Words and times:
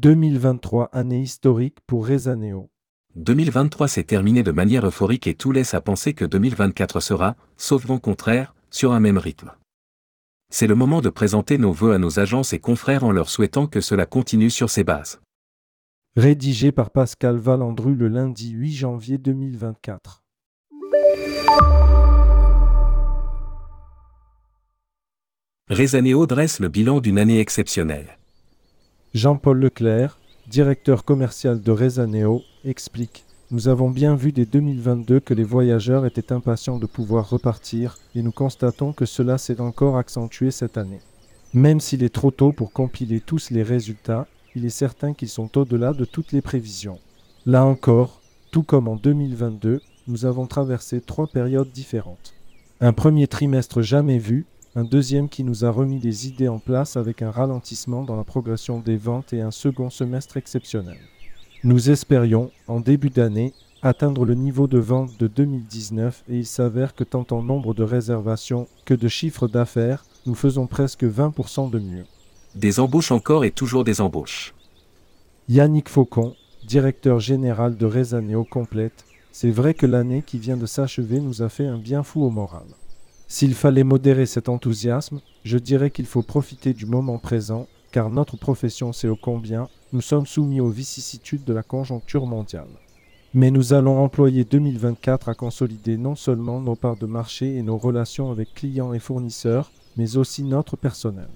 2023, 0.00 0.90
année 0.92 1.22
historique 1.22 1.78
pour 1.84 2.06
Rezaneo. 2.06 2.70
2023 3.16 3.88
s'est 3.88 4.04
terminé 4.04 4.44
de 4.44 4.52
manière 4.52 4.86
euphorique 4.86 5.26
et 5.26 5.34
tout 5.34 5.50
laisse 5.50 5.74
à 5.74 5.80
penser 5.80 6.14
que 6.14 6.24
2024 6.24 7.00
sera, 7.00 7.34
sauf 7.56 7.84
vent 7.84 7.98
contraire, 7.98 8.54
sur 8.70 8.92
un 8.92 9.00
même 9.00 9.18
rythme. 9.18 9.50
C'est 10.50 10.68
le 10.68 10.76
moment 10.76 11.00
de 11.00 11.08
présenter 11.08 11.58
nos 11.58 11.72
vœux 11.72 11.94
à 11.94 11.98
nos 11.98 12.20
agences 12.20 12.52
et 12.52 12.60
confrères 12.60 13.02
en 13.02 13.10
leur 13.10 13.28
souhaitant 13.28 13.66
que 13.66 13.80
cela 13.80 14.06
continue 14.06 14.50
sur 14.50 14.70
ces 14.70 14.84
bases. 14.84 15.20
Rédigé 16.14 16.70
par 16.70 16.90
Pascal 16.90 17.36
Valandru 17.36 17.96
le 17.96 18.06
lundi 18.06 18.50
8 18.50 18.72
janvier 18.72 19.18
2024. 19.18 20.22
Rezaneo 25.68 26.28
dresse 26.28 26.60
le 26.60 26.68
bilan 26.68 27.00
d'une 27.00 27.18
année 27.18 27.40
exceptionnelle. 27.40 28.18
Jean-Paul 29.18 29.58
Leclerc, 29.58 30.16
directeur 30.46 31.04
commercial 31.04 31.60
de 31.60 31.72
Rezaneo, 31.72 32.44
explique 32.64 33.24
Nous 33.50 33.66
avons 33.66 33.90
bien 33.90 34.14
vu 34.14 34.30
dès 34.30 34.46
2022 34.46 35.18
que 35.18 35.34
les 35.34 35.42
voyageurs 35.42 36.06
étaient 36.06 36.32
impatients 36.32 36.78
de 36.78 36.86
pouvoir 36.86 37.28
repartir 37.28 37.98
et 38.14 38.22
nous 38.22 38.30
constatons 38.30 38.92
que 38.92 39.06
cela 39.06 39.36
s'est 39.36 39.60
encore 39.60 39.96
accentué 39.96 40.52
cette 40.52 40.78
année. 40.78 41.00
Même 41.52 41.80
s'il 41.80 42.04
est 42.04 42.14
trop 42.14 42.30
tôt 42.30 42.52
pour 42.52 42.72
compiler 42.72 43.18
tous 43.18 43.50
les 43.50 43.64
résultats, 43.64 44.28
il 44.54 44.64
est 44.64 44.70
certain 44.70 45.14
qu'ils 45.14 45.30
sont 45.30 45.58
au-delà 45.58 45.94
de 45.94 46.04
toutes 46.04 46.30
les 46.30 46.40
prévisions. 46.40 47.00
Là 47.44 47.64
encore, 47.64 48.20
tout 48.52 48.62
comme 48.62 48.86
en 48.86 48.94
2022, 48.94 49.80
nous 50.06 50.26
avons 50.26 50.46
traversé 50.46 51.00
trois 51.00 51.26
périodes 51.26 51.72
différentes. 51.72 52.34
Un 52.80 52.92
premier 52.92 53.26
trimestre 53.26 53.82
jamais 53.82 54.18
vu, 54.18 54.46
un 54.78 54.84
deuxième 54.84 55.28
qui 55.28 55.42
nous 55.42 55.64
a 55.64 55.70
remis 55.72 55.98
des 55.98 56.28
idées 56.28 56.46
en 56.46 56.60
place 56.60 56.96
avec 56.96 57.20
un 57.20 57.32
ralentissement 57.32 58.04
dans 58.04 58.14
la 58.14 58.22
progression 58.22 58.78
des 58.78 58.96
ventes 58.96 59.32
et 59.32 59.40
un 59.40 59.50
second 59.50 59.90
semestre 59.90 60.36
exceptionnel. 60.36 60.98
Nous 61.64 61.90
espérions, 61.90 62.52
en 62.68 62.78
début 62.78 63.10
d'année, 63.10 63.54
atteindre 63.82 64.24
le 64.24 64.34
niveau 64.34 64.68
de 64.68 64.78
vente 64.78 65.18
de 65.18 65.26
2019 65.26 66.22
et 66.28 66.36
il 66.36 66.46
s'avère 66.46 66.94
que 66.94 67.02
tant 67.02 67.26
en 67.32 67.42
nombre 67.42 67.74
de 67.74 67.82
réservations 67.82 68.68
que 68.84 68.94
de 68.94 69.08
chiffre 69.08 69.48
d'affaires, 69.48 70.04
nous 70.26 70.36
faisons 70.36 70.68
presque 70.68 71.02
20% 71.02 71.70
de 71.70 71.80
mieux. 71.80 72.04
Des 72.54 72.78
embauches 72.78 73.10
encore 73.10 73.44
et 73.44 73.50
toujours 73.50 73.82
des 73.82 74.00
embauches. 74.00 74.54
Yannick 75.48 75.88
Faucon, 75.88 76.36
directeur 76.68 77.18
général 77.18 77.76
de 77.76 77.86
Rezaneo 77.86 78.44
Complète, 78.44 79.04
c'est 79.32 79.50
vrai 79.50 79.74
que 79.74 79.86
l'année 79.86 80.22
qui 80.24 80.38
vient 80.38 80.56
de 80.56 80.66
s'achever 80.66 81.18
nous 81.18 81.42
a 81.42 81.48
fait 81.48 81.66
un 81.66 81.78
bien 81.78 82.04
fou 82.04 82.22
au 82.22 82.30
moral. 82.30 82.66
S'il 83.30 83.54
fallait 83.54 83.84
modérer 83.84 84.24
cet 84.24 84.48
enthousiasme, 84.48 85.20
je 85.44 85.58
dirais 85.58 85.90
qu'il 85.90 86.06
faut 86.06 86.22
profiter 86.22 86.72
du 86.72 86.86
moment 86.86 87.18
présent, 87.18 87.66
car 87.92 88.08
notre 88.08 88.38
profession 88.38 88.94
sait 88.94 89.08
ô 89.08 89.16
combien 89.16 89.68
nous 89.92 90.00
sommes 90.00 90.26
soumis 90.26 90.62
aux 90.62 90.70
vicissitudes 90.70 91.44
de 91.44 91.52
la 91.52 91.62
conjoncture 91.62 92.24
mondiale. 92.24 92.68
Mais 93.34 93.50
nous 93.50 93.74
allons 93.74 94.02
employer 94.02 94.44
2024 94.44 95.28
à 95.28 95.34
consolider 95.34 95.98
non 95.98 96.14
seulement 96.14 96.62
nos 96.62 96.74
parts 96.74 96.96
de 96.96 97.04
marché 97.04 97.56
et 97.56 97.62
nos 97.62 97.76
relations 97.76 98.30
avec 98.30 98.54
clients 98.54 98.94
et 98.94 98.98
fournisseurs, 98.98 99.70
mais 99.98 100.16
aussi 100.16 100.42
notre 100.42 100.78
personnel. 100.78 101.28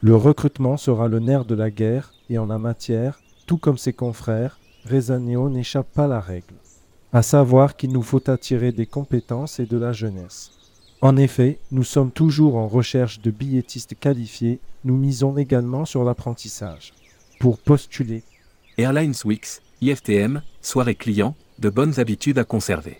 Le 0.00 0.16
recrutement 0.16 0.78
sera 0.78 1.06
le 1.06 1.18
nerf 1.18 1.44
de 1.44 1.54
la 1.54 1.70
guerre 1.70 2.14
et 2.30 2.38
en 2.38 2.46
la 2.46 2.58
matière, 2.58 3.20
tout 3.46 3.58
comme 3.58 3.76
ses 3.76 3.92
confrères, 3.92 4.58
Rezaneo 4.86 5.50
n'échappe 5.50 5.92
pas 5.92 6.04
à 6.04 6.08
la 6.08 6.20
règle, 6.20 6.54
à 7.12 7.20
savoir 7.22 7.76
qu'il 7.76 7.92
nous 7.92 8.02
faut 8.02 8.30
attirer 8.30 8.72
des 8.72 8.86
compétences 8.86 9.60
et 9.60 9.66
de 9.66 9.76
la 9.76 9.92
jeunesse. 9.92 10.55
En 11.02 11.16
effet, 11.16 11.58
nous 11.70 11.84
sommes 11.84 12.10
toujours 12.10 12.56
en 12.56 12.68
recherche 12.68 13.20
de 13.20 13.30
billettistes 13.30 13.98
qualifiés, 13.98 14.60
nous 14.84 14.96
misons 14.96 15.36
également 15.36 15.84
sur 15.84 16.04
l'apprentissage. 16.04 16.94
Pour 17.38 17.58
postuler, 17.58 18.22
Airlines 18.78 19.14
Weeks, 19.24 19.60
IFTM, 19.82 20.42
soirée 20.62 20.94
client, 20.94 21.34
de 21.58 21.68
bonnes 21.68 22.00
habitudes 22.00 22.38
à 22.38 22.44
conserver. 22.44 22.98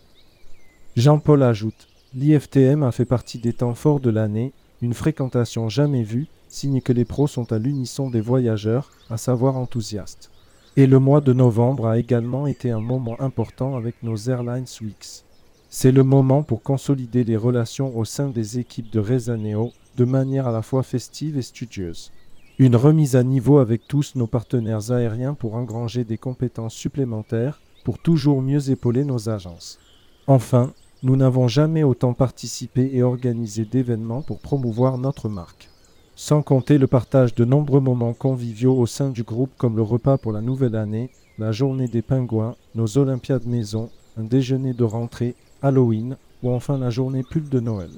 Jean-Paul 0.96 1.42
ajoute 1.42 1.88
L'IFTM 2.14 2.82
a 2.82 2.92
fait 2.92 3.04
partie 3.04 3.38
des 3.38 3.52
temps 3.52 3.74
forts 3.74 4.00
de 4.00 4.08
l'année, 4.08 4.52
une 4.80 4.94
fréquentation 4.94 5.68
jamais 5.68 6.02
vue, 6.02 6.28
signe 6.48 6.80
que 6.80 6.92
les 6.92 7.04
pros 7.04 7.26
sont 7.26 7.52
à 7.52 7.58
l'unisson 7.58 8.08
des 8.08 8.22
voyageurs, 8.22 8.90
à 9.10 9.18
savoir 9.18 9.56
enthousiastes. 9.56 10.30
Et 10.76 10.86
le 10.86 10.98
mois 10.98 11.20
de 11.20 11.34
novembre 11.34 11.86
a 11.86 11.98
également 11.98 12.46
été 12.46 12.70
un 12.70 12.80
moment 12.80 13.20
important 13.20 13.76
avec 13.76 14.02
nos 14.02 14.16
Airlines 14.16 14.66
Weeks. 14.80 15.25
C'est 15.68 15.92
le 15.92 16.04
moment 16.04 16.42
pour 16.42 16.62
consolider 16.62 17.24
les 17.24 17.36
relations 17.36 17.96
au 17.96 18.04
sein 18.04 18.28
des 18.28 18.58
équipes 18.58 18.90
de 18.92 19.00
Rezaneo 19.00 19.72
de 19.96 20.04
manière 20.04 20.46
à 20.46 20.52
la 20.52 20.62
fois 20.62 20.82
festive 20.82 21.36
et 21.36 21.42
studieuse. 21.42 22.12
Une 22.58 22.76
remise 22.76 23.16
à 23.16 23.22
niveau 23.22 23.58
avec 23.58 23.86
tous 23.86 24.14
nos 24.14 24.26
partenaires 24.26 24.90
aériens 24.90 25.34
pour 25.34 25.56
engranger 25.56 26.04
des 26.04 26.18
compétences 26.18 26.74
supplémentaires 26.74 27.60
pour 27.84 27.98
toujours 27.98 28.42
mieux 28.42 28.70
épauler 28.70 29.04
nos 29.04 29.28
agences. 29.28 29.78
Enfin, 30.26 30.72
nous 31.02 31.16
n'avons 31.16 31.48
jamais 31.48 31.82
autant 31.82 32.14
participé 32.14 32.90
et 32.94 33.02
organisé 33.02 33.64
d'événements 33.64 34.22
pour 34.22 34.38
promouvoir 34.38 34.98
notre 34.98 35.28
marque. 35.28 35.68
Sans 36.14 36.42
compter 36.42 36.78
le 36.78 36.86
partage 36.86 37.34
de 37.34 37.44
nombreux 37.44 37.80
moments 37.80 38.14
conviviaux 38.14 38.78
au 38.78 38.86
sein 38.86 39.10
du 39.10 39.22
groupe 39.22 39.52
comme 39.58 39.76
le 39.76 39.82
repas 39.82 40.16
pour 40.16 40.32
la 40.32 40.40
nouvelle 40.40 40.76
année, 40.76 41.10
la 41.38 41.52
journée 41.52 41.88
des 41.88 42.00
pingouins, 42.00 42.56
nos 42.74 42.96
Olympiades 42.96 43.46
maison, 43.46 43.90
un 44.16 44.24
déjeuner 44.24 44.72
de 44.72 44.84
rentrée, 44.84 45.34
Halloween 45.62 46.16
ou 46.42 46.50
enfin 46.50 46.78
la 46.78 46.90
journée 46.90 47.22
pull 47.22 47.48
de 47.48 47.60
Noël. 47.60 47.90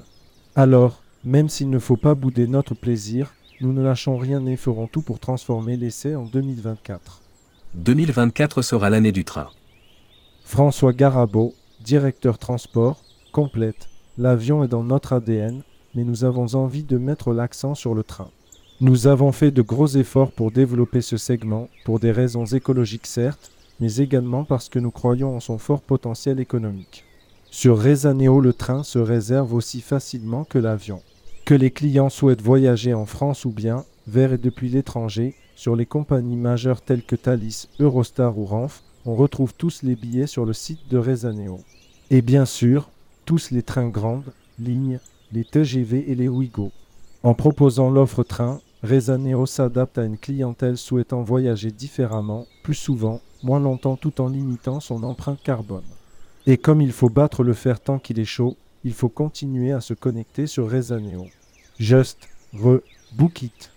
Alors, 0.55 1.03
même 1.25 1.49
s'il 1.49 1.71
ne 1.71 1.79
faut 1.79 1.97
pas 1.97 2.15
bouder 2.15 2.47
notre 2.47 2.75
plaisir, 2.75 3.35
nous 3.61 3.73
ne 3.73 3.83
lâchons 3.83 4.17
rien 4.17 4.45
et 4.47 4.57
ferons 4.57 4.87
tout 4.87 5.03
pour 5.03 5.19
transformer 5.19 5.77
l'essai 5.77 6.15
en 6.15 6.25
2024. 6.25 7.21
2024 7.75 8.63
sera 8.63 8.89
l'année 8.89 9.13
du 9.13 9.25
train. 9.25 9.49
François 10.45 10.93
Garabot, 10.93 11.55
directeur 11.85 12.39
transport, 12.39 13.03
complète. 13.33 13.89
L'avion 14.17 14.65
est 14.65 14.69
dans 14.69 14.85
notre 14.85 15.13
ADN, 15.13 15.63
mais 15.95 16.05
nous 16.05 16.25
avons 16.25 16.55
envie 16.55 16.85
de 16.85 16.99
mettre 16.99 17.33
l'accent 17.33 17.75
sur 17.75 17.95
le 17.95 18.03
train. 18.03 18.31
Nous 18.81 19.09
avons 19.09 19.33
fait 19.33 19.51
de 19.51 19.63
gros 19.63 19.89
efforts 19.89 20.31
pour 20.31 20.53
développer 20.53 21.01
ce 21.01 21.17
segment, 21.17 21.69
pour 21.85 21.99
des 21.99 22.13
raisons 22.13 22.47
écologiques 22.47 23.09
certes, 23.09 23.51
mais 23.81 23.97
également 23.97 24.45
parce 24.45 24.69
que 24.69 24.79
nous 24.79 24.93
croyons 24.93 25.37
en 25.37 25.41
son 25.41 25.59
fort 25.59 25.83
potentiel 25.83 26.39
économique. 26.39 27.05
Sur 27.61 27.83
Rezaneo, 27.83 28.41
le 28.41 28.53
train 28.53 28.85
se 28.85 29.01
réserve 29.01 29.53
aussi 29.53 29.81
facilement 29.81 30.45
que 30.45 30.61
l'avion. 30.61 31.03
Que 31.45 31.55
les 31.55 31.73
clients 31.73 32.09
souhaitent 32.09 32.41
voyager 32.41 32.95
en 32.95 33.05
France 33.05 33.45
ou 33.45 33.51
bien, 33.51 33.85
vers 34.07 34.33
et 34.33 34.39
depuis 34.39 34.69
l'étranger, 34.69 35.35
sur 35.57 35.75
les 35.75 35.85
compagnies 35.85 36.37
majeures 36.37 36.83
telles 36.83 37.03
que 37.03 37.17
Thalys, 37.17 37.67
Eurostar 37.81 38.39
ou 38.39 38.45
Ranf, 38.45 38.85
on 39.07 39.17
retrouve 39.17 39.55
tous 39.55 39.83
les 39.83 39.97
billets 39.97 40.29
sur 40.29 40.45
le 40.45 40.53
site 40.53 40.89
de 40.89 40.99
Rezaneo. 40.99 41.59
Et 42.11 42.23
bien 42.23 42.45
sûr, 42.45 42.91
tous 43.25 43.51
les 43.51 43.65
trains 43.65 43.89
grandes, 43.89 44.33
lignes, 44.61 45.01
les 45.33 45.45
TGV 45.45 46.13
et 46.13 46.15
les 46.15 46.29
Ouigo. 46.29 46.71
En 47.25 47.35
proposant 47.35 47.91
l'offre 47.91 48.23
train, 48.23 48.61
Rezaneo 48.85 49.47
s'adapte 49.47 49.99
à 49.99 50.05
une 50.05 50.19
clientèle 50.19 50.79
souhaitant 50.79 51.25
voyager 51.25 51.73
différemment, 51.73 52.47
plus 52.63 52.77
souvent, 52.77 53.21
moins 53.43 53.59
longtemps 53.59 53.97
tout 53.97 54.21
en 54.21 54.29
limitant 54.29 54.79
son 54.79 55.03
empreinte 55.03 55.43
carbone. 55.43 55.83
Et 56.47 56.57
comme 56.57 56.81
il 56.81 56.93
faut 56.93 57.09
battre 57.09 57.43
le 57.43 57.53
fer 57.53 57.81
tant 57.81 57.99
qu'il 57.99 58.19
est 58.19 58.25
chaud, 58.25 58.57
il 58.85 58.95
faut 58.95 59.09
continuer 59.09 59.73
à 59.73 59.81
se 59.81 59.95
connecter 59.95 60.47
sur 60.47 60.71
Rezaneo. 60.71 61.27
Just, 61.79 62.29
re, 62.55 62.81
book 63.13 63.43
it. 63.43 63.71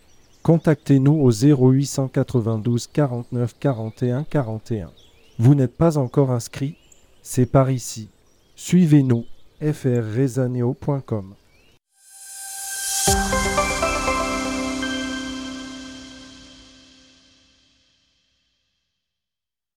Contactez-nous 0.43 1.13
au 1.13 1.31
0892 1.31 2.87
49 2.87 3.55
41 3.59 4.23
41. 4.23 4.91
Vous 5.37 5.55
n'êtes 5.55 5.75
pas 5.75 5.97
encore 5.97 6.31
inscrit? 6.31 6.75
C'est 7.21 7.45
par 7.45 7.69
ici. 7.71 8.09
Suivez-nous 8.55 9.25
frrezaneo.com. 9.61 11.35